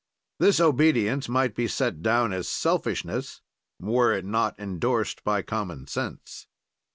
"This 0.39 0.59
obedience 0.59 1.29
might 1.29 1.53
be 1.53 1.67
set 1.67 2.01
down 2.01 2.33
as 2.33 2.47
selfishness 2.49 3.41
were 3.79 4.11
it 4.13 4.25
not 4.25 4.57
endorsed 4.59 5.23
by 5.23 5.43
common 5.43 5.85
sense. 5.85 6.47